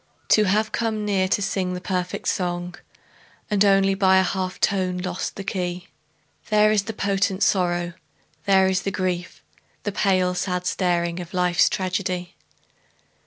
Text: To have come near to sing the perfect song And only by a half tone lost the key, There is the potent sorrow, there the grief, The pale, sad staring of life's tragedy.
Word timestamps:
To 0.29 0.45
have 0.45 0.71
come 0.71 1.05
near 1.05 1.27
to 1.27 1.43
sing 1.43 1.75
the 1.75 1.79
perfect 1.79 2.27
song 2.27 2.73
And 3.51 3.63
only 3.63 3.93
by 3.93 4.17
a 4.17 4.23
half 4.23 4.59
tone 4.59 4.97
lost 4.97 5.35
the 5.35 5.43
key, 5.43 5.89
There 6.49 6.71
is 6.71 6.85
the 6.85 6.93
potent 6.93 7.43
sorrow, 7.43 7.93
there 8.47 8.67
the 8.73 8.89
grief, 8.89 9.43
The 9.83 9.91
pale, 9.91 10.33
sad 10.33 10.65
staring 10.65 11.19
of 11.19 11.35
life's 11.35 11.69
tragedy. 11.69 12.35